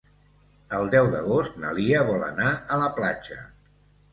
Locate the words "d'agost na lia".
1.15-2.01